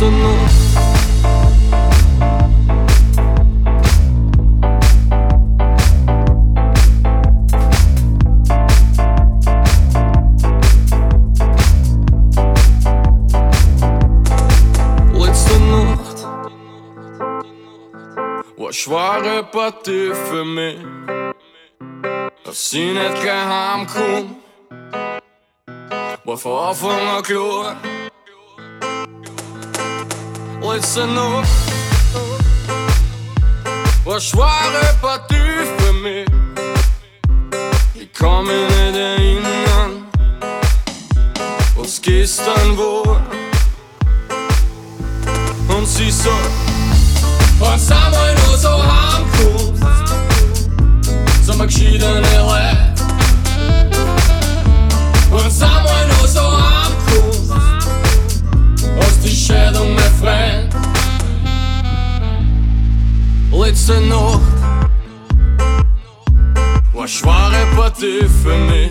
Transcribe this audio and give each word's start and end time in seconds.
сону. 0.00 0.34
Schwere 18.72 19.42
Party 19.42 20.12
für 20.14 20.44
mich, 20.44 20.78
dass 22.44 22.70
sie 22.70 22.92
nicht 22.92 23.22
geheim 23.22 23.86
kommt, 23.86 24.36
war 26.24 26.38
von 26.38 26.68
Anfang 26.68 27.08
an 27.16 27.22
klar. 27.22 27.99
Listen 30.62 31.16
up. 31.18 31.46
Försvaret 34.04 35.02
bedriver 35.02 35.92
mig. 36.02 36.26
I 37.94 38.06
kommande 38.18 38.90
därinnan. 38.92 40.06
Hos 41.76 41.98
kistan 41.98 42.76
vår. 42.76 43.20
Hon 45.68 45.86
sier 45.86 46.10
så. 46.10 46.30
Och 47.60 47.80
samma 47.80 48.39
Letzte 63.70 64.00
Nacht 64.00 64.40
war 66.92 67.06
schwere 67.06 67.66
Partie 67.76 68.28
für 68.42 68.56
mich. 68.68 68.90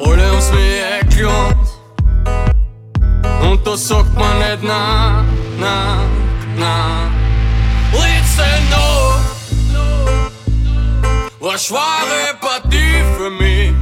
Alle 0.00 0.26
haben's 0.26 0.50
mir 0.50 0.82
erklärt. 0.98 1.66
Und 3.42 3.66
da 3.66 3.76
sagt 3.76 4.14
man 4.18 4.38
nicht 4.38 4.62
na, 4.62 5.22
na, 5.60 6.08
na. 6.56 7.10
Letzte 7.92 8.48
Nacht 8.70 9.24
war 11.40 11.58
schwere 11.58 12.34
Partie 12.40 13.02
für 13.18 13.28
mich. 13.28 13.74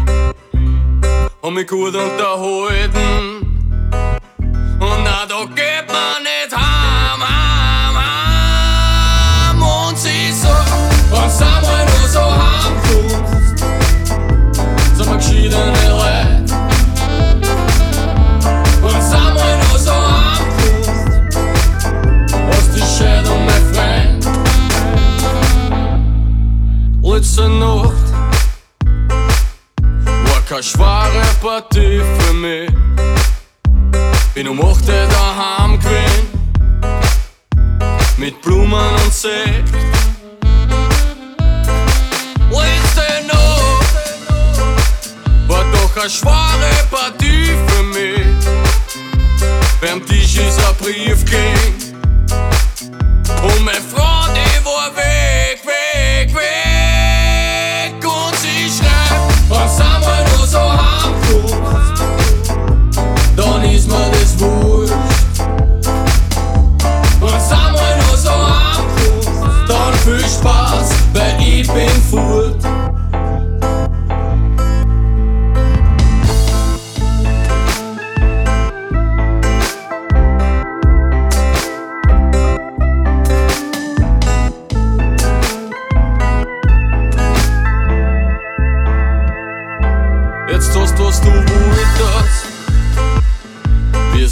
Keine 30.62 30.74
schwere 30.76 31.24
Partie 31.40 32.00
für 32.18 32.34
mich. 32.34 32.70
Bin 34.32 34.46
um 34.46 34.60
8 34.60 34.88
Uhr 34.88 35.08
daheim 35.08 35.76
gewesen. 35.80 36.28
Mit 38.16 38.40
Blumen 38.42 38.94
und 39.04 39.12
Sekt 39.12 39.68
Letzte 42.50 43.26
Nacht 43.26 44.06
War 45.48 45.64
doch 45.72 45.96
eine 46.00 46.10
schwere 46.10 46.86
Partie 46.90 47.50
für 47.66 47.82
mich. 47.82 48.46
Beim 49.80 50.06
Tisch 50.06 50.36
ist 50.36 50.60
ein 50.64 50.76
Brief 50.76 51.24
ging 51.24 51.81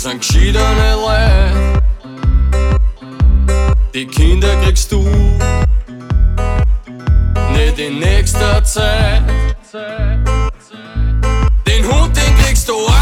sind 0.00 0.21
geschiedene 0.21 0.94
Leute. 0.94 1.83
Die 3.93 4.06
Kinder 4.06 4.49
kriegst 4.62 4.91
du 4.93 5.03
nicht 7.53 7.78
in 7.78 7.99
nächster 7.99 8.65
Zeit. 8.65 9.22
Den 11.66 11.84
Hund, 11.87 12.16
den 12.16 12.37
kriegst 12.38 12.66
du 12.66 12.77
auch. 12.77 13.00